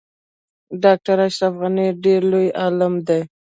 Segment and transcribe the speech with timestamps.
[0.83, 3.21] ډاکټر اشرف غنی ډیر لوی عالم دی